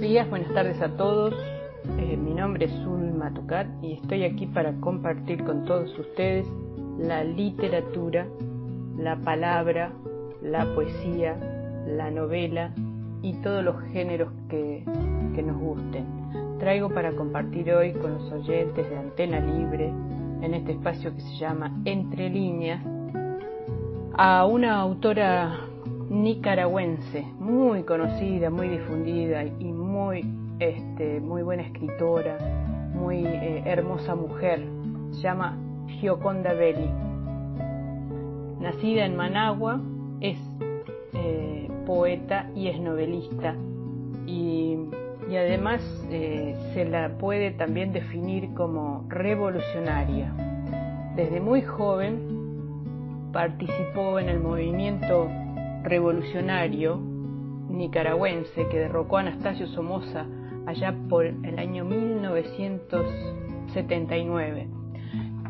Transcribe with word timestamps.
Días, 0.00 0.30
buenas 0.30 0.54
tardes 0.54 0.80
a 0.80 0.96
todos. 0.96 1.34
Eh, 1.98 2.16
mi 2.16 2.32
nombre 2.32 2.66
es 2.66 2.72
Zulma 2.84 3.34
Tucat 3.34 3.66
y 3.82 3.94
estoy 3.94 4.22
aquí 4.22 4.46
para 4.46 4.72
compartir 4.74 5.42
con 5.42 5.64
todos 5.64 5.98
ustedes 5.98 6.46
la 6.98 7.24
literatura, 7.24 8.28
la 8.96 9.16
palabra, 9.16 9.90
la 10.40 10.72
poesía, 10.72 11.36
la 11.84 12.12
novela 12.12 12.72
y 13.22 13.32
todos 13.42 13.64
los 13.64 13.82
géneros 13.92 14.32
que, 14.48 14.84
que 15.34 15.42
nos 15.42 15.58
gusten. 15.58 16.06
Traigo 16.60 16.90
para 16.90 17.10
compartir 17.10 17.72
hoy 17.72 17.92
con 17.92 18.14
los 18.14 18.32
oyentes 18.32 18.88
de 18.88 18.96
Antena 18.96 19.40
Libre 19.40 19.92
en 20.42 20.54
este 20.54 20.72
espacio 20.72 21.12
que 21.12 21.22
se 21.22 21.34
llama 21.38 21.76
Entre 21.84 22.30
líneas 22.30 22.80
a 24.16 24.46
una 24.46 24.76
autora 24.76 25.58
nicaragüense, 26.08 27.22
muy 27.38 27.82
conocida, 27.82 28.50
muy 28.50 28.68
difundida 28.68 29.44
y 29.44 29.64
muy, 29.98 30.24
este, 30.60 31.18
muy 31.18 31.42
buena 31.42 31.64
escritora, 31.64 32.38
muy 32.94 33.26
eh, 33.26 33.64
hermosa 33.66 34.14
mujer. 34.14 34.64
Se 35.10 35.22
llama 35.22 35.58
Gioconda 35.88 36.52
Belli. 36.52 36.88
Nacida 38.60 39.04
en 39.06 39.16
Managua, 39.16 39.80
es 40.20 40.38
eh, 41.14 41.68
poeta 41.84 42.48
y 42.54 42.68
es 42.68 42.78
novelista. 42.80 43.56
Y, 44.26 44.76
además 45.30 45.82
eh, 46.10 46.54
se 46.74 46.84
la 46.84 47.18
puede 47.18 47.50
también 47.50 47.92
definir 47.92 48.54
como 48.54 49.04
revolucionaria. 49.08 50.32
Desde 51.16 51.40
muy 51.40 51.62
joven 51.62 53.30
participó 53.32 54.20
en 54.20 54.28
el 54.28 54.38
movimiento 54.38 55.28
revolucionario 55.82 57.00
nicaragüense 57.68 58.66
que 58.68 58.78
derrocó 58.78 59.18
a 59.18 59.20
Anastasio 59.20 59.68
Somoza 59.68 60.26
allá 60.66 60.92
por 61.08 61.26
el 61.26 61.56
año 61.58 61.84
1979. 61.84 64.68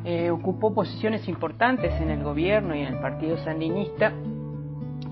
Eh, 0.04 0.30
ocupó 0.30 0.72
posiciones 0.72 1.26
importantes 1.28 1.92
en 2.00 2.10
el 2.10 2.22
gobierno 2.22 2.72
y 2.74 2.80
en 2.80 2.94
el 2.94 3.00
partido 3.00 3.36
sandinista. 3.38 4.14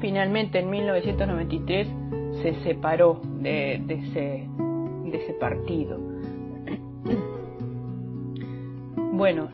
Finalmente 0.01 0.61
en 0.61 0.71
1993 0.71 1.89
se 2.43 2.55
separó 2.62 3.21
de, 3.41 3.83
ese, 3.89 4.49
partido. 5.41 5.99
Bueno, 9.12 9.49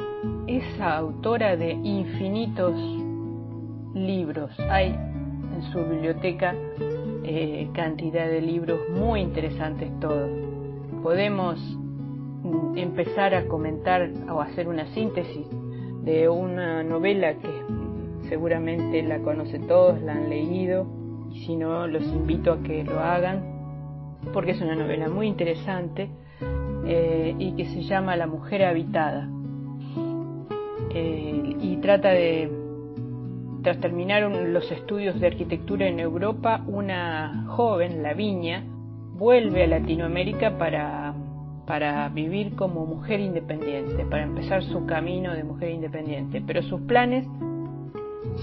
es 0.48 0.64
autora 0.80 1.56
de 1.56 1.70
infinitos 1.70 2.74
libros. 3.94 4.50
Hay 4.58 4.92
su 5.70 5.78
biblioteca 5.84 6.54
eh, 7.24 7.68
cantidad 7.72 8.28
de 8.28 8.40
libros 8.40 8.80
muy 8.90 9.20
interesantes 9.20 9.90
todos. 10.00 10.30
Podemos 11.02 11.60
mm, 12.42 12.78
empezar 12.78 13.34
a 13.34 13.46
comentar 13.46 14.10
o 14.30 14.40
hacer 14.40 14.68
una 14.68 14.86
síntesis 14.94 15.46
de 16.02 16.28
una 16.28 16.82
novela 16.82 17.34
que 17.34 17.48
seguramente 18.28 19.02
la 19.02 19.20
conocen 19.20 19.66
todos, 19.66 20.00
la 20.02 20.12
han 20.12 20.28
leído, 20.28 20.86
si 21.32 21.56
no, 21.56 21.86
los 21.86 22.02
invito 22.04 22.52
a 22.52 22.62
que 22.62 22.84
lo 22.84 22.98
hagan, 22.98 23.42
porque 24.32 24.52
es 24.52 24.60
una 24.60 24.74
novela 24.74 25.08
muy 25.08 25.26
interesante 25.26 26.10
eh, 26.86 27.34
y 27.38 27.52
que 27.52 27.66
se 27.66 27.82
llama 27.82 28.16
La 28.16 28.26
mujer 28.26 28.64
habitada. 28.64 29.28
Eh, 30.94 31.56
y 31.60 31.76
trata 31.76 32.10
de 32.10 32.61
tras 33.62 33.78
terminar 33.78 34.22
los 34.22 34.70
estudios 34.72 35.20
de 35.20 35.28
arquitectura 35.28 35.86
en 35.86 36.00
Europa, 36.00 36.62
una 36.66 37.44
joven, 37.48 38.02
Laviña, 38.02 38.64
vuelve 39.14 39.64
a 39.64 39.66
Latinoamérica 39.68 40.58
para, 40.58 41.14
para 41.66 42.08
vivir 42.08 42.56
como 42.56 42.84
mujer 42.86 43.20
independiente, 43.20 44.04
para 44.06 44.24
empezar 44.24 44.64
su 44.64 44.84
camino 44.86 45.32
de 45.34 45.44
mujer 45.44 45.70
independiente. 45.70 46.42
Pero 46.44 46.62
sus 46.62 46.80
planes 46.82 47.26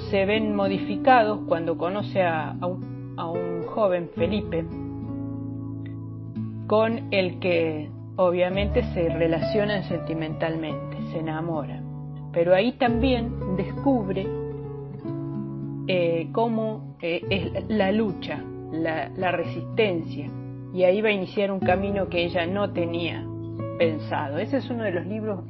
se 0.10 0.26
ven 0.26 0.56
modificados 0.56 1.42
cuando 1.48 1.78
conoce 1.78 2.24
a, 2.24 2.56
un, 2.62 3.16
a 3.18 3.30
un 3.30 3.64
joven, 3.64 4.10
Felipe, 4.16 4.64
con 6.68 7.12
el 7.12 7.40
que 7.40 7.90
obviamente 8.16 8.84
se 8.94 9.10
relacionan 9.10 9.84
sentimentalmente, 9.84 10.98
se 11.12 11.20
enamora. 11.20 11.82
Pero 12.32 12.54
ahí 12.54 12.74
también 12.74 13.58
descubre 13.58 14.39
eh, 15.92 16.30
cómo 16.34 16.96
eh, 17.02 17.26
es 17.32 17.68
la 17.68 17.92
lucha, 17.92 18.44
la, 18.72 19.32
resistencia, 19.32 20.30
y 20.72 20.84
ahí 20.84 21.02
va 21.02 21.10
a 21.10 21.14
iniciar 21.14 21.52
un 21.52 21.60
camino 21.60 22.10
que 22.10 22.24
ella 22.26 22.46
no 22.46 22.72
tenía 22.74 23.26
pensado. 23.80 24.38
Ese 24.38 24.58
es 24.58 24.70
uno 24.70 24.84
de 24.84 24.92
los 24.92 25.08
libros 25.08 25.44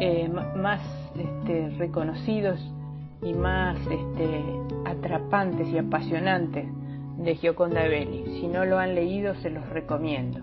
eh, 0.00 0.30
más 0.56 0.80
este, 1.14 1.68
reconocidos 1.76 2.58
y 3.20 3.34
más 3.34 3.76
este, 3.78 4.42
atrapantes 4.86 5.68
y 5.68 5.76
apasionantes 5.76 6.64
de 7.18 7.34
Gioconda 7.34 7.82
Belli. 7.82 8.40
Si 8.40 8.48
no 8.48 8.64
lo 8.64 8.78
han 8.78 8.94
leído, 8.94 9.34
se 9.34 9.50
los 9.50 9.68
recomiendo. 9.68 10.40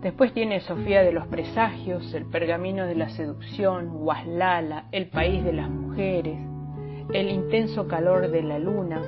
Después 0.00 0.32
tiene 0.32 0.60
Sofía 0.60 1.02
de 1.02 1.10
los 1.10 1.26
Presagios, 1.26 2.14
El 2.14 2.26
Pergamino 2.26 2.86
de 2.86 2.94
la 2.94 3.08
Seducción, 3.08 3.90
Waslala, 3.96 4.84
El 4.92 5.08
País 5.08 5.42
de 5.42 5.54
las 5.54 5.68
Mujeres, 5.68 6.38
el 7.12 7.30
intenso 7.30 7.88
calor 7.88 8.30
de 8.30 8.42
la 8.42 8.58
luna, 8.58 9.00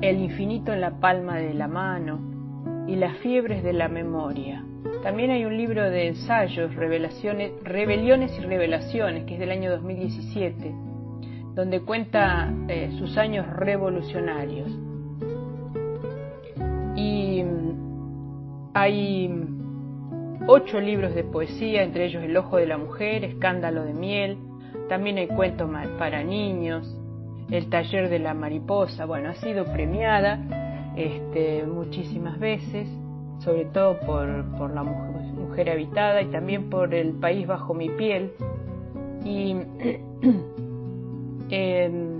el 0.00 0.18
infinito 0.18 0.72
en 0.72 0.80
la 0.80 1.00
palma 1.00 1.36
de 1.36 1.52
la 1.52 1.66
mano 1.66 2.20
y 2.86 2.96
las 2.96 3.16
fiebres 3.18 3.62
de 3.62 3.72
la 3.72 3.88
memoria. 3.88 4.64
También 5.02 5.30
hay 5.30 5.44
un 5.44 5.56
libro 5.56 5.90
de 5.90 6.08
ensayos, 6.08 6.74
Revelaciones, 6.74 7.52
Rebeliones 7.64 8.32
y 8.38 8.42
Revelaciones, 8.42 9.24
que 9.24 9.34
es 9.34 9.40
del 9.40 9.50
año 9.50 9.70
2017, 9.70 10.74
donde 11.54 11.80
cuenta 11.80 12.52
eh, 12.68 12.90
sus 12.98 13.16
años 13.16 13.46
revolucionarios. 13.48 14.70
Y 16.96 17.42
mm, 17.42 18.70
hay 18.74 19.30
ocho 20.46 20.80
libros 20.80 21.14
de 21.14 21.24
poesía, 21.24 21.82
entre 21.82 22.06
ellos 22.06 22.22
El 22.22 22.36
Ojo 22.36 22.58
de 22.58 22.66
la 22.66 22.78
Mujer, 22.78 23.24
Escándalo 23.24 23.84
de 23.84 23.94
Miel, 23.94 24.38
también 24.90 25.18
hay 25.18 25.28
cuentos 25.28 25.70
para 26.00 26.24
niños, 26.24 26.98
el 27.48 27.70
taller 27.70 28.10
de 28.10 28.18
la 28.18 28.34
mariposa, 28.34 29.04
bueno, 29.04 29.28
ha 29.28 29.34
sido 29.34 29.64
premiada 29.66 30.40
este, 30.96 31.64
muchísimas 31.64 32.40
veces, 32.40 32.88
sobre 33.38 33.66
todo 33.66 34.00
por, 34.00 34.74
la 34.74 34.82
mujer, 34.82 35.70
habitada 35.70 36.22
y 36.22 36.26
también 36.26 36.70
por 36.70 36.92
el 36.92 37.12
país 37.12 37.46
bajo 37.46 37.72
mi 37.72 37.88
piel. 37.90 38.32
Y 39.24 39.52
em, 41.50 42.18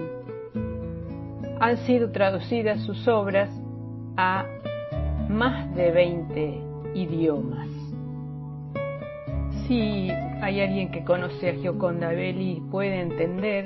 han 1.59 1.77
sido 1.79 2.13
traducidas 2.13 2.83
sus 2.83 3.09
obras 3.09 3.51
a 4.17 4.45
más 5.29 5.75
de 5.75 5.91
20 5.91 6.61
idiomas. 6.95 7.80
Si 9.71 10.11
hay 10.11 10.61
alguien 10.63 10.91
que 10.91 11.05
conoce 11.05 11.51
a 11.51 11.55
Gioconda 11.55 12.09
Belli 12.09 12.61
puede 12.73 13.03
entender 13.03 13.65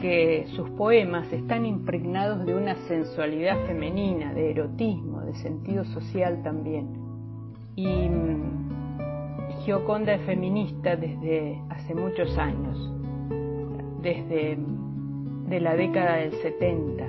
que 0.00 0.46
sus 0.56 0.70
poemas 0.70 1.30
están 1.30 1.66
impregnados 1.66 2.46
de 2.46 2.54
una 2.54 2.74
sensualidad 2.88 3.58
femenina, 3.66 4.32
de 4.32 4.52
erotismo, 4.52 5.20
de 5.20 5.34
sentido 5.34 5.84
social 5.84 6.42
también. 6.42 6.88
Y 7.76 7.86
mm, 7.86 9.58
Gioconda 9.62 10.14
es 10.14 10.22
feminista 10.22 10.96
desde 10.96 11.60
hace 11.68 11.94
muchos 11.94 12.38
años, 12.38 12.90
desde 14.00 14.56
de 15.48 15.60
la 15.60 15.76
década 15.76 16.16
del 16.16 16.32
70, 16.32 17.04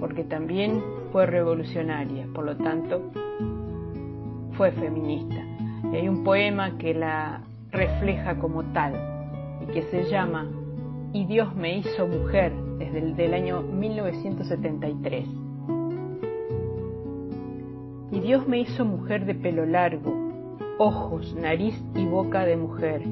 porque 0.00 0.24
también 0.24 0.82
fue 1.12 1.24
revolucionaria, 1.24 2.26
por 2.34 2.44
lo 2.44 2.58
tanto 2.58 3.10
fue 4.52 4.70
feminista. 4.72 5.42
Y 5.90 5.96
hay 5.96 6.08
un 6.08 6.24
poema 6.24 6.76
que 6.76 6.92
la 6.92 7.40
refleja 7.74 8.36
como 8.36 8.62
tal 8.72 8.94
y 9.60 9.72
que 9.72 9.82
se 9.90 10.04
llama 10.04 10.48
Y 11.12 11.26
Dios 11.26 11.54
me 11.54 11.78
hizo 11.78 12.06
mujer 12.06 12.52
desde 12.78 13.26
el 13.26 13.34
año 13.34 13.62
1973. 13.62 15.26
Y 18.12 18.20
Dios 18.20 18.46
me 18.46 18.60
hizo 18.60 18.84
mujer 18.84 19.26
de 19.26 19.34
pelo 19.34 19.66
largo, 19.66 20.14
ojos, 20.78 21.34
nariz 21.34 21.74
y 21.96 22.06
boca 22.06 22.44
de 22.44 22.56
mujer, 22.56 23.02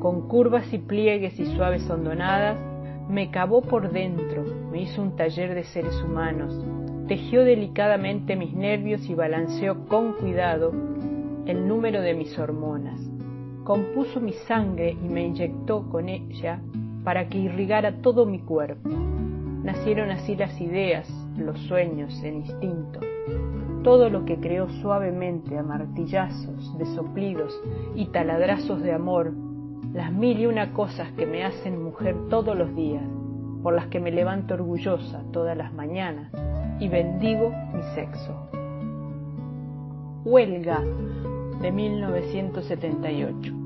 con 0.00 0.28
curvas 0.28 0.72
y 0.72 0.78
pliegues 0.78 1.38
y 1.40 1.46
suaves 1.56 1.88
hondonadas, 1.90 2.56
me 3.08 3.30
cavó 3.30 3.62
por 3.62 3.90
dentro, 3.90 4.44
me 4.70 4.82
hizo 4.82 5.02
un 5.02 5.16
taller 5.16 5.54
de 5.54 5.64
seres 5.64 6.00
humanos, 6.04 6.54
tejió 7.08 7.42
delicadamente 7.42 8.36
mis 8.36 8.52
nervios 8.54 9.08
y 9.08 9.14
balanceó 9.14 9.86
con 9.86 10.12
cuidado 10.12 10.72
el 11.46 11.66
número 11.66 12.00
de 12.02 12.14
mis 12.14 12.38
hormonas 12.38 13.07
compuso 13.68 14.18
mi 14.18 14.32
sangre 14.32 14.92
y 14.92 15.08
me 15.10 15.26
inyectó 15.26 15.90
con 15.90 16.08
ella 16.08 16.58
para 17.04 17.28
que 17.28 17.36
irrigara 17.36 18.00
todo 18.00 18.24
mi 18.24 18.38
cuerpo. 18.38 18.88
Nacieron 18.88 20.10
así 20.10 20.36
las 20.36 20.58
ideas, 20.58 21.06
los 21.36 21.58
sueños, 21.66 22.18
el 22.24 22.36
instinto. 22.36 23.00
todo 23.84 24.08
lo 24.08 24.24
que 24.24 24.38
creó 24.38 24.70
suavemente 24.80 25.58
a 25.58 25.62
martillazos 25.62 26.78
de 26.78 26.86
soplidos 26.86 27.54
y 27.94 28.06
taladrazos 28.06 28.82
de 28.82 28.92
amor, 28.92 29.34
las 29.92 30.12
mil 30.12 30.40
y 30.40 30.46
una 30.46 30.72
cosas 30.72 31.12
que 31.12 31.26
me 31.26 31.44
hacen 31.44 31.82
mujer 31.82 32.16
todos 32.30 32.56
los 32.56 32.74
días, 32.74 33.04
por 33.62 33.74
las 33.74 33.88
que 33.88 34.00
me 34.00 34.10
levanto 34.10 34.54
orgullosa 34.54 35.22
todas 35.30 35.56
las 35.56 35.74
mañanas 35.74 36.32
y 36.80 36.88
bendigo 36.88 37.50
mi 37.74 37.82
sexo. 37.94 38.48
Huelga 40.24 40.82
de 41.60 41.70
1978. 41.70 43.57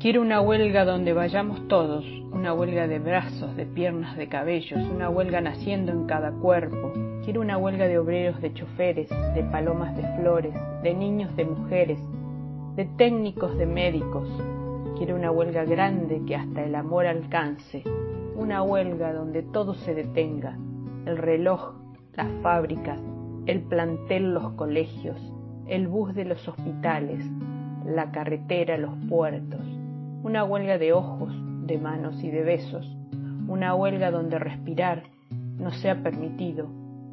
Quiero 0.00 0.22
una 0.22 0.40
huelga 0.40 0.84
donde 0.84 1.12
vayamos 1.12 1.66
todos, 1.66 2.06
una 2.30 2.54
huelga 2.54 2.86
de 2.86 3.00
brazos, 3.00 3.56
de 3.56 3.66
piernas, 3.66 4.16
de 4.16 4.28
cabellos, 4.28 4.78
una 4.94 5.10
huelga 5.10 5.40
naciendo 5.40 5.90
en 5.90 6.06
cada 6.06 6.30
cuerpo. 6.30 6.92
Quiero 7.24 7.40
una 7.40 7.58
huelga 7.58 7.88
de 7.88 7.98
obreros, 7.98 8.40
de 8.40 8.54
choferes, 8.54 9.08
de 9.08 9.42
palomas 9.50 9.96
de 9.96 10.04
flores, 10.20 10.54
de 10.84 10.94
niños, 10.94 11.34
de 11.34 11.46
mujeres, 11.46 11.98
de 12.76 12.84
técnicos, 12.96 13.58
de 13.58 13.66
médicos. 13.66 14.28
Quiero 14.98 15.16
una 15.16 15.32
huelga 15.32 15.64
grande 15.64 16.22
que 16.28 16.36
hasta 16.36 16.62
el 16.62 16.76
amor 16.76 17.06
alcance, 17.06 17.82
una 18.36 18.62
huelga 18.62 19.12
donde 19.12 19.42
todo 19.42 19.74
se 19.74 19.96
detenga, 19.96 20.56
el 21.06 21.18
reloj, 21.18 21.74
las 22.14 22.28
fábricas, 22.40 23.00
el 23.46 23.62
plantel, 23.62 24.32
los 24.32 24.52
colegios, 24.52 25.20
el 25.66 25.88
bus 25.88 26.14
de 26.14 26.24
los 26.24 26.46
hospitales, 26.46 27.24
la 27.84 28.12
carretera, 28.12 28.78
los 28.78 28.92
puertos, 29.08 29.77
una 30.22 30.44
huelga 30.44 30.78
de 30.78 30.92
ojos, 30.92 31.32
de 31.66 31.78
manos 31.78 32.22
y 32.22 32.30
de 32.30 32.42
besos, 32.42 32.86
una 33.46 33.74
huelga 33.74 34.10
donde 34.10 34.38
respirar 34.38 35.04
no 35.30 35.70
sea 35.70 36.02
permitido, 36.02 36.66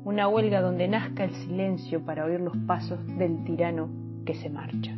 una 0.04 0.28
huelga 0.28 0.62
donde 0.62 0.88
nazca 0.88 1.24
el 1.24 1.32
silencio 1.32 2.02
para 2.06 2.26
oír 2.26 2.40
los 2.40 2.56
pasos 2.68 3.00
del 3.18 3.44
tirano 3.44 3.90
que 4.26 4.36
se 4.36 4.50
marcha. 4.50 4.96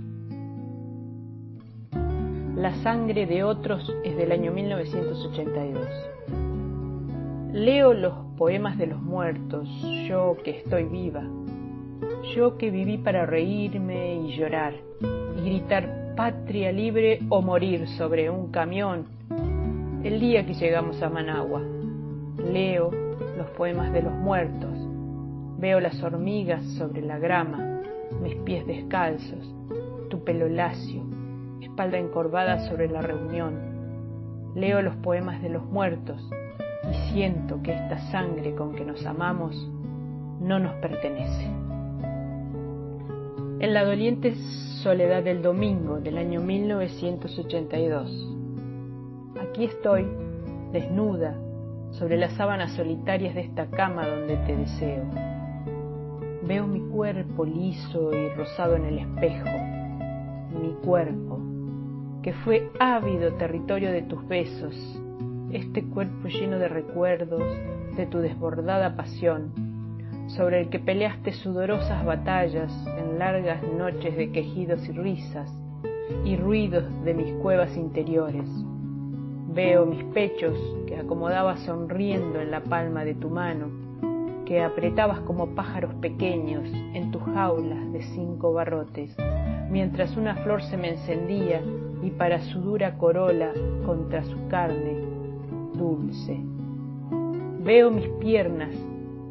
La 2.55 2.73
sangre 2.81 3.25
de 3.25 3.43
otros 3.43 3.93
es 4.03 4.17
del 4.17 4.31
año 4.31 4.51
1982. 4.51 5.87
Leo 7.53 7.93
los 7.93 8.13
poemas 8.37 8.77
de 8.77 8.87
los 8.87 9.01
muertos, 9.01 9.69
yo 10.07 10.37
que 10.43 10.57
estoy 10.57 10.85
viva, 10.85 11.23
yo 12.35 12.57
que 12.57 12.71
viví 12.71 12.97
para 12.97 13.25
reírme 13.25 14.15
y 14.15 14.37
llorar 14.37 14.73
y 15.01 15.41
gritar 15.41 15.96
patria 16.17 16.71
libre 16.71 17.19
o 17.29 17.43
morir 17.43 17.87
sobre 17.89 18.27
un 18.27 18.51
camión 18.51 19.05
el 20.03 20.19
día 20.19 20.43
que 20.47 20.55
llegamos 20.55 20.99
a 21.03 21.11
Managua. 21.11 21.61
Leo 22.51 22.89
los 23.37 23.47
poemas 23.51 23.93
de 23.93 24.01
los 24.01 24.13
muertos, 24.13 24.71
veo 25.59 25.79
las 25.79 26.01
hormigas 26.01 26.63
sobre 26.79 27.03
la 27.03 27.19
grama, 27.19 27.83
mis 28.23 28.33
pies 28.37 28.65
descalzos, 28.65 29.47
tu 30.09 30.23
pelo 30.23 30.49
lacio, 30.49 31.03
espalda 31.61 31.99
encorvada 31.99 32.67
sobre 32.67 32.89
la 32.89 33.01
reunión. 33.01 33.53
Leo 34.55 34.81
los 34.81 34.95
poemas 34.95 35.39
de 35.43 35.49
los 35.49 35.65
muertos 35.65 36.19
y 36.91 37.13
siento 37.13 37.61
que 37.61 37.73
esta 37.73 37.99
sangre 38.09 38.55
con 38.55 38.73
que 38.73 38.85
nos 38.85 39.05
amamos 39.05 39.55
no 40.41 40.57
nos 40.57 40.73
pertenece. 40.77 41.56
En 43.59 43.73
la 43.73 43.83
doliente 43.83 44.35
soledad 44.83 45.23
del 45.23 45.41
domingo 45.41 45.99
del 45.99 46.19
año 46.19 46.41
1982. 46.41 48.35
Aquí 49.41 49.65
estoy, 49.65 50.05
desnuda, 50.71 51.35
sobre 51.89 52.17
las 52.17 52.33
sábanas 52.33 52.73
solitarias 52.73 53.33
de 53.33 53.41
esta 53.41 53.65
cama 53.71 54.07
donde 54.07 54.37
te 54.45 54.55
deseo. 54.55 55.05
Veo 56.43 56.67
mi 56.67 56.81
cuerpo 56.81 57.45
liso 57.45 58.13
y 58.13 58.29
rosado 58.35 58.75
en 58.75 58.85
el 58.85 58.99
espejo, 58.99 59.49
mi 60.61 60.73
cuerpo, 60.85 61.39
que 62.21 62.33
fue 62.33 62.69
ávido 62.79 63.33
territorio 63.37 63.91
de 63.91 64.03
tus 64.03 64.27
besos, 64.27 65.01
este 65.51 65.83
cuerpo 65.83 66.27
lleno 66.27 66.59
de 66.59 66.67
recuerdos 66.67 67.41
de 67.95 68.05
tu 68.05 68.19
desbordada 68.19 68.95
pasión, 68.95 69.66
sobre 70.27 70.61
el 70.61 70.69
que 70.69 70.79
peleaste 70.79 71.31
sudorosas 71.31 72.03
batallas 72.05 72.71
en 72.97 73.17
largas 73.17 73.63
noches 73.63 74.15
de 74.15 74.31
quejidos 74.31 74.87
y 74.87 74.91
risas 74.91 75.51
y 76.25 76.35
ruidos 76.35 76.83
de 77.03 77.13
mis 77.13 77.33
cuevas 77.35 77.75
interiores. 77.75 78.47
Veo 79.53 79.85
mis 79.85 80.03
pechos 80.13 80.57
que 80.85 80.97
acomodabas 80.97 81.61
sonriendo 81.61 82.39
en 82.39 82.51
la 82.51 82.61
palma 82.61 83.05
de 83.05 83.15
tu 83.15 83.29
mano, 83.29 83.67
que 84.45 84.61
apretabas 84.61 85.21
como 85.21 85.55
pájaros 85.55 85.93
pequeños 85.95 86.69
en 86.93 87.11
tus 87.11 87.23
jaulas 87.23 87.91
de 87.91 88.03
cinco 88.03 88.53
barrotes, 88.53 89.15
mientras 89.69 90.15
una 90.15 90.35
flor 90.35 90.61
se 90.61 90.77
me 90.77 90.89
encendía 90.89 91.61
y 92.03 92.11
para 92.11 92.39
su 92.41 92.61
dura 92.61 92.97
corola 92.97 93.51
contra 93.85 94.23
su 94.23 94.47
carne 94.47 94.97
dulce. 95.73 96.37
Veo 97.63 97.91
mis 97.91 98.07
piernas 98.19 98.71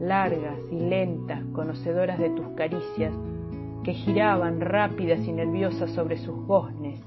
largas 0.01 0.59
y 0.71 0.81
lentas, 0.81 1.45
conocedoras 1.53 2.19
de 2.19 2.31
tus 2.31 2.49
caricias, 2.57 3.13
que 3.83 3.93
giraban 3.93 4.61
rápidas 4.61 5.21
y 5.21 5.33
nerviosas 5.33 5.91
sobre 5.93 6.19
sus 6.19 6.37
goznes, 6.47 7.01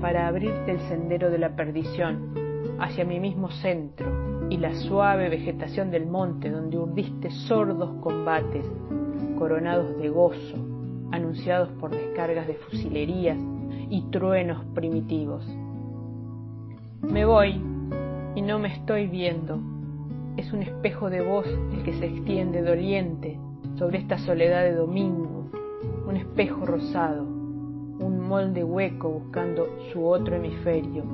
para 0.00 0.26
abrirte 0.28 0.72
el 0.72 0.80
sendero 0.88 1.30
de 1.30 1.38
la 1.38 1.56
perdición 1.56 2.34
hacia 2.78 3.04
mi 3.04 3.20
mismo 3.20 3.50
centro 3.50 4.48
y 4.50 4.56
la 4.58 4.74
suave 4.74 5.28
vegetación 5.28 5.90
del 5.90 6.06
monte 6.06 6.50
donde 6.50 6.78
urdiste 6.78 7.30
sordos 7.30 7.90
combates, 8.00 8.66
coronados 9.38 9.96
de 9.98 10.08
gozo, 10.08 10.56
anunciados 11.12 11.70
por 11.80 11.90
descargas 11.90 12.46
de 12.46 12.54
fusilerías 12.54 13.38
y 13.88 14.02
truenos 14.10 14.64
primitivos. 14.74 15.46
Me 17.02 17.24
voy 17.24 17.60
y 18.34 18.42
no 18.42 18.58
me 18.58 18.72
estoy 18.72 19.06
viendo 19.06 19.60
es 20.36 20.52
un 20.52 20.62
espejo 20.62 21.10
de 21.10 21.22
voz 21.22 21.46
el 21.72 21.82
que 21.82 21.94
se 21.94 22.06
extiende 22.06 22.62
doliente 22.62 23.38
sobre 23.76 23.98
esta 23.98 24.18
soledad 24.18 24.62
de 24.62 24.74
domingo, 24.74 25.50
un 26.06 26.16
espejo 26.16 26.66
rosado, 26.66 27.22
un 27.22 28.20
molde 28.20 28.62
hueco 28.64 29.08
buscando 29.08 29.66
su 29.92 30.06
otro 30.06 30.36
hemisferio. 30.36 31.04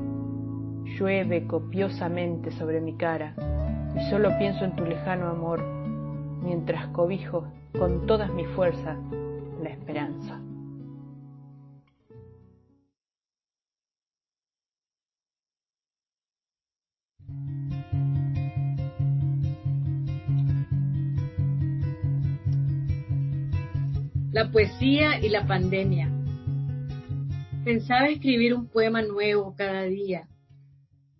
Llueve 0.85 1.47
copiosamente 1.47 2.51
sobre 2.51 2.81
mi 2.81 2.95
cara 2.97 3.35
y 3.97 4.11
solo 4.11 4.31
pienso 4.39 4.65
en 4.65 4.75
tu 4.77 4.85
lejano 4.85 5.29
amor, 5.29 5.63
mientras 6.43 6.89
cobijo 6.89 7.45
con 7.79 8.07
todas 8.07 8.33
mis 8.33 8.49
fuerzas 8.49 8.99
la 9.63 9.71
esperanza. 9.71 10.41
La 24.33 24.51
poesía 24.51 25.21
y 25.21 25.29
la 25.29 25.47
pandemia. 25.47 26.11
Pensaba 27.67 28.09
escribir 28.09 28.55
un 28.55 28.67
poema 28.67 29.03
nuevo 29.03 29.55
cada 29.55 29.83
día, 29.83 30.27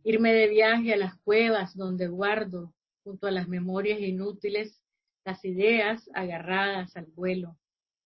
irme 0.03 0.33
de 0.33 0.49
viaje 0.49 0.95
a 0.95 0.97
las 0.97 1.19
cuevas 1.21 1.77
donde 1.77 2.09
guardo, 2.09 2.73
junto 3.05 3.27
a 3.27 3.31
las 3.31 3.49
memorias 3.49 4.01
inútiles, 4.01 4.81
las 5.27 5.45
ideas 5.45 6.09
agarradas 6.15 6.97
al 6.97 7.05
vuelo, 7.05 7.59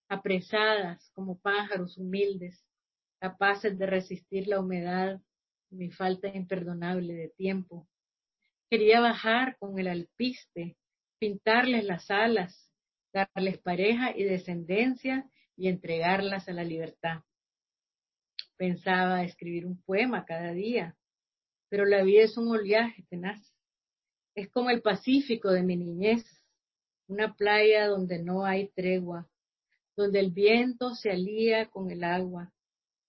apresadas 0.09 1.09
como 1.13 1.39
pájaros 1.39 1.97
humildes, 1.97 2.61
capaces 3.21 3.79
de 3.79 3.85
resistir 3.85 4.49
la 4.49 4.59
humedad 4.59 5.21
y 5.71 5.77
mi 5.77 5.89
falta 5.89 6.27
imperdonable 6.27 7.13
de 7.13 7.29
tiempo. 7.29 7.87
Quería 8.69 8.99
bajar 8.99 9.55
con 9.57 9.79
el 9.79 9.87
alpiste, 9.87 10.75
pintarles 11.17 11.85
las 11.85 12.11
alas, 12.11 12.66
darles 13.25 13.57
pareja 13.59 14.15
y 14.15 14.23
descendencia 14.23 15.29
y 15.55 15.67
entregarlas 15.67 16.47
a 16.47 16.53
la 16.53 16.63
libertad. 16.63 17.23
Pensaba 18.57 19.23
escribir 19.23 19.65
un 19.65 19.81
poema 19.83 20.25
cada 20.25 20.51
día, 20.51 20.95
pero 21.69 21.85
la 21.85 22.03
vida 22.03 22.23
es 22.23 22.37
un 22.37 22.49
oleaje 22.49 23.03
tenaz. 23.09 23.53
Es 24.35 24.49
como 24.49 24.69
el 24.69 24.81
Pacífico 24.81 25.51
de 25.51 25.63
mi 25.63 25.75
niñez, 25.75 26.23
una 27.07 27.35
playa 27.35 27.87
donde 27.87 28.21
no 28.21 28.45
hay 28.45 28.69
tregua, 28.69 29.27
donde 29.95 30.19
el 30.19 30.31
viento 30.31 30.93
se 30.93 31.11
alía 31.11 31.69
con 31.69 31.89
el 31.89 32.03
agua, 32.03 32.53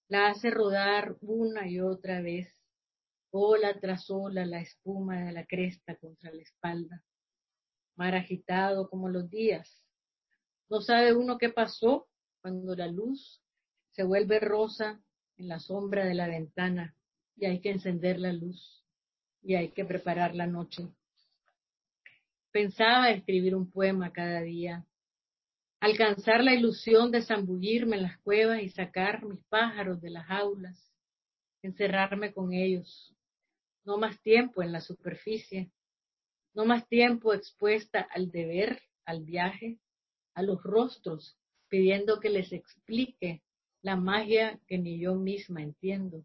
la 0.08 0.28
hace 0.28 0.50
rodar 0.50 1.16
una 1.20 1.68
y 1.68 1.80
otra 1.80 2.22
vez, 2.22 2.48
ola 3.30 3.78
tras 3.78 4.08
ola 4.08 4.46
la 4.46 4.60
espuma 4.60 5.26
de 5.26 5.32
la 5.32 5.44
cresta 5.44 5.96
contra 5.96 6.32
la 6.32 6.42
espalda, 6.42 7.04
mar 7.96 8.14
agitado 8.14 8.88
como 8.88 9.08
los 9.10 9.28
días, 9.28 9.84
no 10.68 10.80
sabe 10.80 11.14
uno 11.14 11.38
qué 11.38 11.48
pasó 11.48 12.08
cuando 12.40 12.74
la 12.74 12.86
luz 12.86 13.40
se 13.92 14.04
vuelve 14.04 14.38
rosa 14.38 15.00
en 15.36 15.48
la 15.48 15.58
sombra 15.60 16.04
de 16.04 16.14
la 16.14 16.28
ventana 16.28 16.94
y 17.36 17.46
hay 17.46 17.60
que 17.60 17.70
encender 17.70 18.18
la 18.18 18.32
luz 18.32 18.84
y 19.42 19.54
hay 19.54 19.70
que 19.70 19.84
preparar 19.84 20.34
la 20.34 20.46
noche. 20.46 20.88
Pensaba 22.50 23.10
escribir 23.10 23.54
un 23.54 23.70
poema 23.70 24.12
cada 24.12 24.40
día, 24.40 24.84
alcanzar 25.80 26.42
la 26.42 26.54
ilusión 26.54 27.10
de 27.12 27.22
zambullirme 27.22 27.96
en 27.96 28.02
las 28.02 28.18
cuevas 28.20 28.62
y 28.62 28.68
sacar 28.68 29.24
mis 29.24 29.42
pájaros 29.44 30.00
de 30.00 30.10
las 30.10 30.28
aulas, 30.28 30.92
encerrarme 31.62 32.32
con 32.32 32.52
ellos, 32.52 33.14
no 33.84 33.96
más 33.98 34.20
tiempo 34.22 34.62
en 34.62 34.72
la 34.72 34.80
superficie, 34.80 35.70
no 36.54 36.64
más 36.64 36.86
tiempo 36.88 37.32
expuesta 37.32 38.06
al 38.12 38.30
deber, 38.30 38.80
al 39.04 39.24
viaje, 39.24 39.78
a 40.38 40.42
los 40.42 40.62
rostros, 40.62 41.36
pidiendo 41.68 42.20
que 42.20 42.30
les 42.30 42.52
explique 42.52 43.42
la 43.82 43.96
magia 43.96 44.60
que 44.68 44.78
ni 44.78 45.00
yo 45.00 45.16
misma 45.16 45.62
entiendo. 45.62 46.24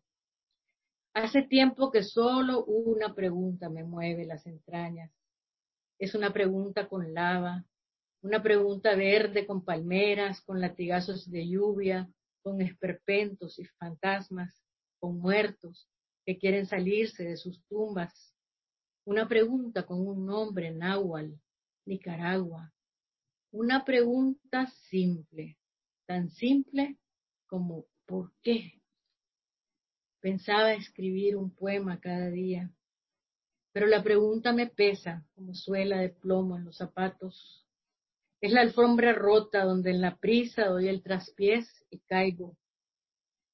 Hace 1.15 1.41
tiempo 1.41 1.89
que 1.91 2.03
solo 2.03 2.63
una 2.63 3.15
pregunta 3.15 3.70
me 3.70 3.84
mueve 3.84 4.27
las 4.27 4.46
entrañas. 4.46 5.12
Es 5.98 6.13
una 6.13 6.32
pregunta 6.32 6.88
con 6.88 7.12
lava, 7.15 7.65
una 8.22 8.43
pregunta 8.43 8.96
verde 8.96 9.48
con 9.48 9.65
palmeras, 9.65 10.41
con 10.41 10.62
latigazos 10.62 11.27
de 11.32 11.48
lluvia, 11.50 12.08
con 12.43 12.62
esperpentos 12.62 13.58
y 13.58 13.65
fantasmas, 13.65 14.63
con 15.00 15.17
muertos 15.17 15.89
que 16.24 16.38
quieren 16.38 16.67
salirse 16.67 17.24
de 17.24 17.38
sus 17.38 17.65
tumbas. 17.65 18.36
Una 19.05 19.27
pregunta 19.27 19.88
con 19.88 20.08
un 20.08 20.24
nombre 20.24 20.70
náhuatl, 20.70 21.34
Nicaragua. 21.88 22.72
Una 23.53 23.86
pregunta 23.86 24.67
simple, 24.89 25.57
tan 26.05 26.29
simple 26.29 26.98
como 27.48 27.86
¿por 28.05 28.33
qué? 28.41 28.81
Pensaba 30.19 30.74
escribir 30.74 31.38
un 31.38 31.50
poema 31.55 32.00
cada 32.01 32.29
día, 32.29 32.69
pero 33.72 33.88
la 33.88 34.03
pregunta 34.03 34.51
me 34.51 34.67
pesa 34.67 35.25
como 35.36 35.53
suela 35.53 36.00
de 36.00 36.10
plomo 36.10 36.57
en 36.57 36.65
los 36.65 36.77
zapatos 36.77 37.63
es 38.43 38.51
la 38.51 38.60
alfombra 38.60 39.13
rota 39.13 39.63
donde 39.63 39.91
en 39.91 40.01
la 40.01 40.17
prisa 40.17 40.65
doy 40.65 40.89
el 40.89 41.01
traspiés 41.01 41.86
y 41.89 42.00
caigo. 42.00 42.57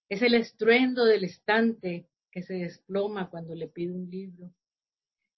Es 0.09 0.23
el 0.23 0.33
estruendo 0.33 1.05
del 1.05 1.25
estante 1.25 2.07
que 2.31 2.41
se 2.41 2.55
desploma 2.55 3.29
cuando 3.29 3.53
le 3.53 3.67
pido 3.67 3.93
un 3.93 4.09
libro. 4.09 4.51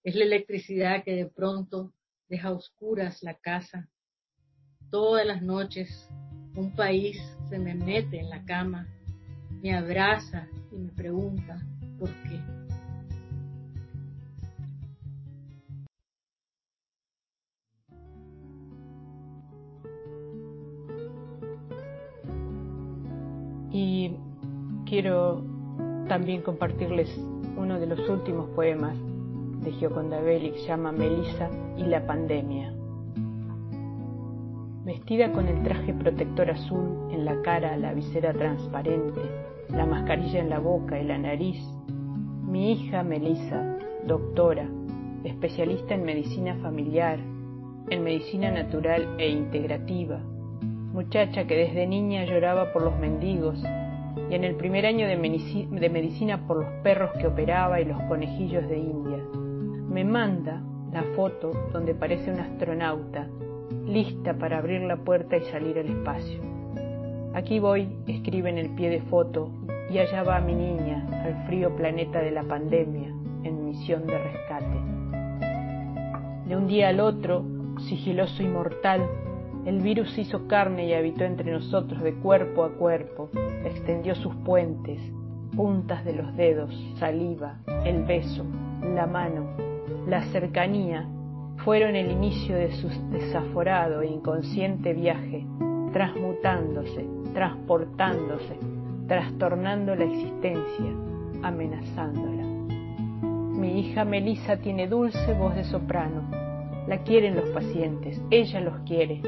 Es 0.06 0.16
la 0.16 0.24
electricidad 0.24 1.04
que 1.04 1.16
de 1.16 1.26
pronto 1.26 1.94
deja 2.30 2.54
oscuras 2.54 3.24
la 3.24 3.40
casa. 3.40 3.90
Todas 4.92 5.26
las 5.26 5.42
noches 5.42 6.10
un 6.54 6.76
país 6.76 7.18
se 7.50 7.58
me 7.58 7.74
mete 7.74 8.20
en 8.20 8.30
la 8.30 8.44
cama, 8.44 8.88
me 9.62 9.74
abraza 9.74 10.48
y 10.70 10.76
me 10.76 10.92
pregunta 10.92 11.66
por 11.98 12.10
qué. 12.24 12.42
Y 23.72 24.18
quiero 24.86 25.42
también 26.10 26.42
compartirles 26.42 27.10
uno 27.56 27.80
de 27.80 27.88
los 27.88 28.10
últimos 28.10 28.50
poemas 28.50 28.98
de 29.64 29.72
Gioconda 29.72 30.20
Belli 30.20 30.52
que 30.52 30.60
se 30.60 30.68
llama 30.68 30.92
Melissa 30.92 31.50
y 31.78 31.84
la 31.84 32.06
pandemia. 32.06 32.81
Vestida 34.84 35.32
con 35.32 35.48
el 35.48 35.62
traje 35.62 35.94
protector 35.94 36.50
azul 36.50 37.12
en 37.12 37.24
la 37.24 37.40
cara, 37.44 37.78
la 37.78 37.94
visera 37.94 38.34
transparente, 38.34 39.22
la 39.70 39.86
mascarilla 39.86 40.40
en 40.40 40.50
la 40.50 40.58
boca 40.58 41.00
y 41.00 41.06
la 41.06 41.20
nariz, 41.20 41.64
mi 42.48 42.72
hija 42.72 43.04
Melissa, 43.04 43.78
doctora, 44.08 44.68
especialista 45.24 45.94
en 45.94 46.04
medicina 46.04 46.56
familiar, 46.64 47.20
en 47.90 48.04
medicina 48.04 48.50
natural 48.50 49.16
e 49.20 49.30
integrativa, 49.30 50.18
muchacha 50.18 51.46
que 51.46 51.58
desde 51.58 51.86
niña 51.86 52.26
lloraba 52.26 52.74
por 52.74 52.82
los 52.82 52.98
mendigos 52.98 53.64
y 54.32 54.34
en 54.34 54.44
el 54.44 54.56
primer 54.56 54.88
año 54.88 55.08
de, 55.08 55.16
medicina 55.16 56.48
por 56.48 56.58
los 56.58 56.70
perros 56.82 57.12
que 57.20 57.28
operaba 57.28 57.80
y 57.80 57.86
los 57.86 58.02
conejillos 58.04 58.68
de 58.68 58.80
India. 58.80 59.24
Me 59.90 60.04
manda 60.04 60.64
la 60.92 61.04
foto 61.16 61.52
donde 61.72 61.94
parece 61.94 62.32
un 62.32 62.40
astronauta, 62.40 63.28
lista 63.86 64.34
para 64.34 64.58
abrir 64.58 64.82
la 64.82 64.98
puerta 64.98 65.38
y 65.38 65.42
salir 65.52 65.78
al 65.80 65.88
espacio. 65.88 66.42
Aquí 67.34 67.60
voy, 67.60 67.90
escribe 68.08 68.50
en 68.50 68.58
el 68.58 68.70
pie 68.76 68.90
de 68.90 69.02
foto, 69.02 69.50
y 69.90 69.98
allá 69.98 70.24
va 70.24 70.40
mi 70.40 70.54
niña 70.54 71.08
al 71.24 71.46
frío 71.46 71.76
planeta 71.76 72.20
de 72.20 72.32
la 72.32 72.44
pandemia, 72.44 73.10
en 73.44 73.66
misión 73.66 74.06
de 74.06 74.18
rescate. 74.18 74.78
De 76.48 76.56
un 76.56 76.68
día 76.68 76.90
al 76.90 77.00
otro, 77.00 77.46
sigiloso 77.88 78.44
y 78.44 78.48
mortal, 78.48 79.02
el 79.66 79.80
virus 79.80 80.18
hizo 80.18 80.48
carne 80.48 80.88
y 80.88 80.94
habitó 80.94 81.24
entre 81.24 81.52
nosotros 81.52 82.02
de 82.02 82.14
cuerpo 82.16 82.64
a 82.64 82.72
cuerpo, 82.72 83.30
extendió 83.64 84.16
sus 84.16 84.36
puentes, 84.38 85.00
puntas 85.56 86.04
de 86.04 86.14
los 86.14 86.36
dedos, 86.36 86.74
saliva, 86.98 87.60
el 87.86 88.04
beso, 88.04 88.46
la 88.96 89.06
mano, 89.06 89.52
la 90.08 90.24
cercanía, 90.24 91.08
fueron 91.64 91.96
el 91.96 92.12
inicio 92.12 92.56
de 92.56 92.72
su 92.74 92.90
desaforado 93.12 94.02
e 94.02 94.08
inconsciente 94.08 94.94
viaje, 94.94 95.46
transmutándose, 95.94 97.06
transportándose, 97.34 98.58
trastornando 99.08 99.96
la 99.96 100.06
existencia, 100.06 100.86
amenazándola. 101.44 102.44
Mi 103.22 103.80
hija 103.80 104.06
Melissa 104.06 104.58
tiene 104.58 104.88
dulce 104.88 105.34
voz 105.34 105.54
de 105.56 105.64
soprano, 105.66 106.24
la 106.88 106.98
quieren 107.04 107.36
los 107.36 107.50
pacientes, 107.50 108.20
ella 108.32 108.60
los 108.60 108.80
quiere, 108.88 109.22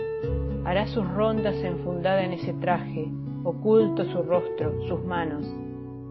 hará 0.66 0.88
sus 0.88 1.08
rondas 1.08 1.56
enfundada 1.58 2.24
en 2.24 2.34
ese 2.34 2.54
traje, 2.54 3.12
oculto 3.44 4.06
su 4.06 4.24
rostro, 4.24 4.82
sus 4.88 5.04
manos, 5.04 5.46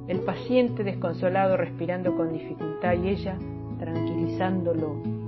el 0.06 0.20
paciente 0.20 0.84
desconsolado 0.84 1.56
respirando 1.56 2.16
con 2.16 2.32
dificultad 2.32 2.94
y 2.94 3.08
ella 3.08 3.36
tranquilizándolo, 3.80 5.21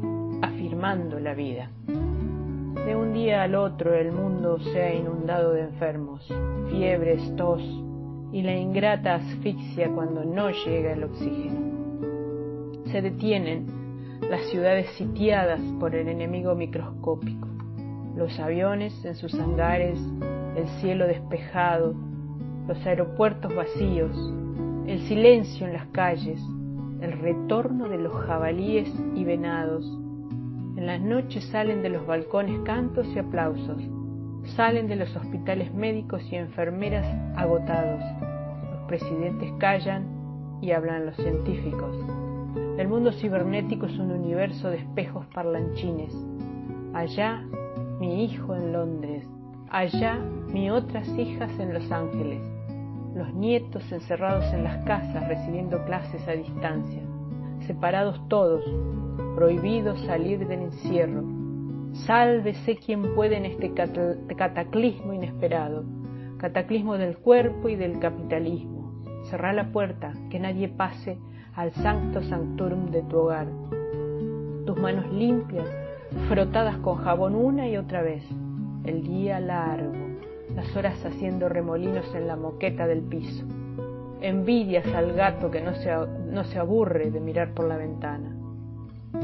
afirmando 0.84 1.18
la 1.18 1.34
vida. 1.34 1.70
De 1.86 2.94
un 2.94 3.14
día 3.14 3.42
al 3.42 3.54
otro 3.54 3.94
el 3.94 4.12
mundo 4.12 4.58
se 4.58 4.82
ha 4.82 4.94
inundado 4.94 5.52
de 5.52 5.62
enfermos, 5.62 6.26
fiebres, 6.70 7.34
tos 7.36 7.62
y 8.32 8.42
la 8.42 8.54
ingrata 8.54 9.14
asfixia 9.14 9.88
cuando 9.90 10.24
no 10.24 10.50
llega 10.50 10.92
el 10.92 11.04
oxígeno. 11.04 12.82
Se 12.92 13.00
detienen 13.00 13.66
las 14.28 14.42
ciudades 14.50 14.90
sitiadas 14.98 15.60
por 15.80 15.94
el 15.94 16.08
enemigo 16.08 16.54
microscópico 16.54 17.48
los 18.14 18.38
aviones 18.38 19.04
en 19.04 19.16
sus 19.16 19.34
hangares, 19.34 19.98
el 20.54 20.68
cielo 20.80 21.08
despejado, 21.08 21.96
los 22.68 22.86
aeropuertos 22.86 23.52
vacíos, 23.56 24.16
el 24.86 25.00
silencio 25.08 25.66
en 25.66 25.72
las 25.72 25.86
calles, 25.86 26.40
el 27.00 27.10
retorno 27.18 27.88
de 27.88 27.98
los 27.98 28.12
jabalíes 28.26 28.88
y 29.16 29.24
venados. 29.24 30.03
En 30.76 30.86
las 30.86 31.00
noches 31.00 31.44
salen 31.44 31.82
de 31.82 31.88
los 31.88 32.04
balcones 32.04 32.58
cantos 32.64 33.06
y 33.14 33.18
aplausos, 33.20 33.80
salen 34.56 34.88
de 34.88 34.96
los 34.96 35.14
hospitales 35.14 35.72
médicos 35.72 36.22
y 36.32 36.36
enfermeras 36.36 37.06
agotados. 37.36 38.02
Los 38.72 38.80
presidentes 38.88 39.52
callan 39.58 40.58
y 40.60 40.72
hablan 40.72 41.06
los 41.06 41.16
científicos. 41.16 41.96
El 42.76 42.88
mundo 42.88 43.12
cibernético 43.12 43.86
es 43.86 43.96
un 43.98 44.10
universo 44.10 44.68
de 44.68 44.78
espejos 44.78 45.26
parlanchines. 45.32 46.12
Allá 46.92 47.44
mi 48.00 48.24
hijo 48.24 48.56
en 48.56 48.72
Londres, 48.72 49.24
allá 49.70 50.18
mi 50.52 50.70
otras 50.70 51.08
hijas 51.16 51.56
en 51.60 51.72
Los 51.72 51.90
Ángeles, 51.92 52.42
los 53.14 53.32
nietos 53.32 53.90
encerrados 53.92 54.44
en 54.52 54.64
las 54.64 54.84
casas 54.84 55.28
recibiendo 55.28 55.84
clases 55.84 56.26
a 56.26 56.32
distancia, 56.32 57.02
separados 57.66 58.20
todos, 58.28 58.64
prohibidos 59.34 60.00
salir 60.02 60.46
del 60.46 60.60
encierro. 60.60 61.22
Sálvese 62.06 62.76
quien 62.76 63.14
puede 63.14 63.36
en 63.36 63.46
este 63.46 63.72
cataclismo 64.36 65.12
inesperado, 65.12 65.84
cataclismo 66.38 66.98
del 66.98 67.18
cuerpo 67.18 67.68
y 67.68 67.76
del 67.76 67.98
capitalismo. 67.98 69.02
Cerrá 69.30 69.52
la 69.52 69.70
puerta, 69.72 70.12
que 70.30 70.38
nadie 70.38 70.68
pase 70.68 71.18
al 71.54 71.72
sancto 71.72 72.22
sanctorum 72.22 72.90
de 72.90 73.02
tu 73.02 73.18
hogar. 73.18 73.46
Tus 74.66 74.76
manos 74.76 75.10
limpias 75.12 75.66
frotadas 76.28 76.78
con 76.78 76.96
jabón 76.96 77.34
una 77.34 77.68
y 77.68 77.76
otra 77.76 78.02
vez, 78.02 78.24
el 78.84 79.02
día 79.04 79.40
largo, 79.40 79.92
las 80.54 80.74
horas 80.76 81.04
haciendo 81.04 81.48
remolinos 81.48 82.12
en 82.14 82.26
la 82.26 82.36
moqueta 82.36 82.86
del 82.86 83.02
piso. 83.02 83.44
Envidias 84.20 84.86
al 84.94 85.12
gato 85.12 85.50
que 85.50 85.60
no 85.60 85.74
se, 85.74 85.90
no 86.30 86.44
se 86.44 86.58
aburre 86.58 87.10
de 87.10 87.20
mirar 87.20 87.52
por 87.54 87.66
la 87.66 87.76
ventana. 87.76 88.33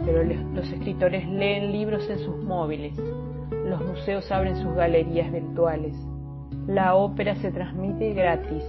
Pero 0.05 0.23
los 0.23 0.73
escritores 0.73 1.27
leen 1.29 1.73
libros 1.73 2.09
en 2.09 2.19
sus 2.19 2.43
móviles, 2.43 2.95
los 3.51 3.85
museos 3.85 4.31
abren 4.31 4.57
sus 4.57 4.75
galerías 4.75 5.31
virtuales, 5.33 5.95
la 6.67 6.95
ópera 6.95 7.35
se 7.37 7.53
transmite 7.53 8.15
gratis, 8.15 8.65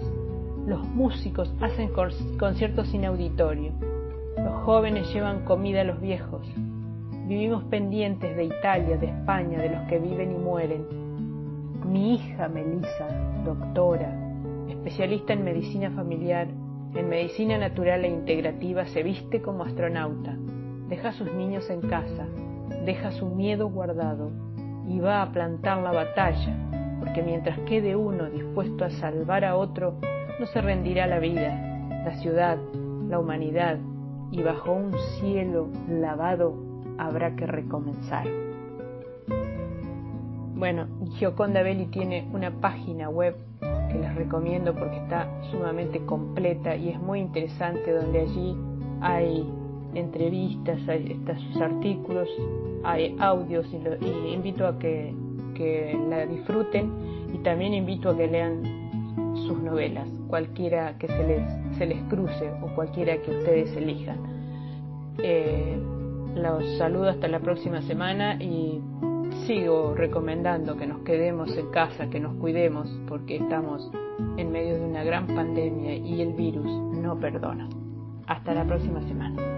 los 0.67 0.83
músicos 0.87 1.53
hacen 1.61 1.91
conciertos 2.37 2.87
sin 2.89 3.05
auditorio, 3.05 3.71
los 4.37 4.63
jóvenes 4.63 5.13
llevan 5.13 5.45
comida 5.45 5.81
a 5.81 5.85
los 5.85 6.01
viejos, 6.01 6.47
Vivimos 7.31 7.63
pendientes 7.63 8.35
de 8.35 8.43
Italia, 8.43 8.97
de 8.97 9.07
España, 9.07 9.57
de 9.59 9.69
los 9.69 9.87
que 9.87 9.99
viven 9.99 10.33
y 10.33 10.37
mueren. 10.37 10.85
Mi 11.85 12.15
hija 12.15 12.49
Melissa, 12.49 13.07
doctora, 13.45 14.13
especialista 14.67 15.31
en 15.31 15.45
medicina 15.45 15.91
familiar, 15.91 16.49
en 16.93 17.07
medicina 17.07 17.57
natural 17.57 18.03
e 18.03 18.09
integrativa, 18.09 18.85
se 18.85 19.01
viste 19.01 19.41
como 19.41 19.63
astronauta, 19.63 20.35
deja 20.91 21.09
a 21.09 21.13
sus 21.13 21.33
niños 21.33 21.69
en 21.69 21.79
casa, 21.79 22.25
deja 22.85 23.11
su 23.13 23.25
miedo 23.25 23.69
guardado 23.69 24.29
y 24.89 24.99
va 24.99 25.21
a 25.21 25.31
plantar 25.31 25.81
la 25.81 25.93
batalla, 25.93 26.53
porque 26.99 27.23
mientras 27.23 27.57
quede 27.59 27.95
uno 27.95 28.29
dispuesto 28.29 28.83
a 28.83 28.89
salvar 28.89 29.45
a 29.45 29.55
otro, 29.55 29.95
no 30.37 30.45
se 30.47 30.59
rendirá 30.59 31.07
la 31.07 31.19
vida, 31.19 31.87
la 32.03 32.13
ciudad, 32.15 32.57
la 33.07 33.19
humanidad, 33.19 33.77
y 34.31 34.43
bajo 34.43 34.73
un 34.73 34.93
cielo 35.17 35.69
lavado 35.87 36.55
habrá 36.97 37.37
que 37.37 37.47
recomenzar. 37.47 38.27
Bueno, 40.55 40.87
Gioconda 41.13 41.63
Belli 41.63 41.85
tiene 41.85 42.27
una 42.33 42.51
página 42.51 43.09
web 43.09 43.37
que 43.61 43.97
les 43.97 44.13
recomiendo 44.13 44.75
porque 44.75 44.97
está 44.97 45.29
sumamente 45.51 46.05
completa 46.05 46.75
y 46.75 46.89
es 46.89 46.99
muy 46.99 47.21
interesante 47.21 47.93
donde 47.93 48.19
allí 48.19 48.57
hay 48.99 49.60
entrevistas, 49.95 50.79
hay 50.87 51.19
sus 51.51 51.61
artículos, 51.61 52.29
hay 52.83 53.15
audios 53.19 53.67
y, 53.71 54.33
invito 54.33 54.67
a 54.67 54.77
que, 54.79 55.13
que, 55.55 55.97
la 56.09 56.25
disfruten 56.25 56.91
y 57.33 57.37
también 57.39 57.73
invito 57.73 58.09
a 58.09 58.17
que 58.17 58.27
lean 58.27 58.63
sus 59.47 59.61
novelas, 59.61 60.07
cualquiera 60.27 60.97
que 60.97 61.07
se 61.07 61.27
les, 61.27 61.77
se 61.77 61.85
les 61.85 62.01
cruce 62.03 62.51
o 62.61 62.67
cualquiera 62.75 63.17
que 63.21 63.31
ustedes 63.31 63.75
elijan. 63.75 64.17
Eh, 65.23 65.77
los 66.35 66.65
saludo 66.77 67.09
hasta 67.09 67.27
la 67.27 67.39
próxima 67.39 67.81
semana 67.81 68.41
y 68.41 68.81
sigo 69.45 69.93
recomendando 69.95 70.77
que 70.77 70.87
nos 70.87 70.99
quedemos 70.99 71.55
en 71.57 71.69
casa, 71.71 72.09
que 72.09 72.19
nos 72.19 72.35
cuidemos, 72.35 72.87
porque 73.07 73.37
estamos 73.37 73.91
en 74.37 74.51
medio 74.51 74.75
de 74.75 74.85
una 74.85 75.03
gran 75.03 75.27
pandemia 75.27 75.95
y 75.95 76.21
el 76.21 76.33
virus 76.33 76.65
no 77.01 77.19
perdona. 77.19 77.67
Hasta 78.27 78.53
la 78.53 78.65
próxima 78.65 79.01
semana. 79.01 79.50